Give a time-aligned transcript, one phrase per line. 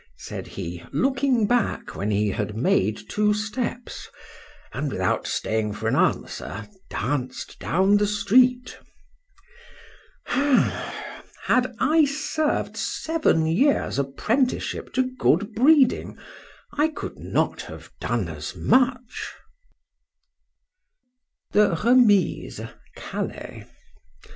[0.17, 7.59] —said he, looking back when he had made two steps,—and, without staying for an answer—danced
[7.59, 8.79] down the street.
[10.25, 16.17] Had I served seven years apprenticeship to good breeding,
[16.73, 19.35] I could not have done as much.
[21.51, 22.61] THE REMISE.
[22.95, 23.65] CALAIS.